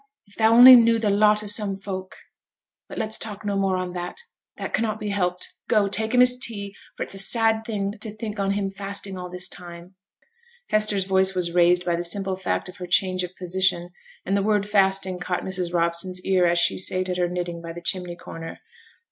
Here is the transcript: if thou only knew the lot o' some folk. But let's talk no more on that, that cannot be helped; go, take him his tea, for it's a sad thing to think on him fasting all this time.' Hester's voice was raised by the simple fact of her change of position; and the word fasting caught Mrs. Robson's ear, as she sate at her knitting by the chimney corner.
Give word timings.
if 0.25 0.33
thou 0.33 0.51
only 0.51 0.75
knew 0.75 0.97
the 0.97 1.11
lot 1.11 1.43
o' 1.43 1.45
some 1.45 1.77
folk. 1.77 2.15
But 2.89 2.97
let's 2.97 3.19
talk 3.19 3.45
no 3.45 3.55
more 3.55 3.77
on 3.77 3.93
that, 3.93 4.17
that 4.57 4.73
cannot 4.73 4.99
be 4.99 5.09
helped; 5.09 5.53
go, 5.69 5.87
take 5.87 6.11
him 6.15 6.21
his 6.21 6.35
tea, 6.35 6.75
for 6.97 7.03
it's 7.03 7.13
a 7.13 7.19
sad 7.19 7.63
thing 7.65 7.99
to 8.01 8.09
think 8.09 8.39
on 8.39 8.53
him 8.53 8.71
fasting 8.71 9.15
all 9.15 9.29
this 9.29 9.47
time.' 9.47 9.93
Hester's 10.69 11.03
voice 11.05 11.35
was 11.35 11.51
raised 11.53 11.85
by 11.85 11.95
the 11.95 12.03
simple 12.03 12.35
fact 12.35 12.67
of 12.67 12.77
her 12.77 12.87
change 12.87 13.21
of 13.23 13.35
position; 13.35 13.91
and 14.25 14.35
the 14.35 14.41
word 14.41 14.67
fasting 14.67 15.19
caught 15.19 15.43
Mrs. 15.43 15.71
Robson's 15.71 16.19
ear, 16.25 16.47
as 16.47 16.57
she 16.57 16.79
sate 16.79 17.07
at 17.09 17.17
her 17.17 17.29
knitting 17.29 17.61
by 17.61 17.71
the 17.71 17.79
chimney 17.79 18.15
corner. 18.15 18.59